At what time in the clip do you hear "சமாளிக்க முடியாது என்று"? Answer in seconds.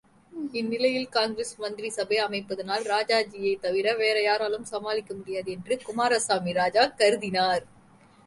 4.65-5.79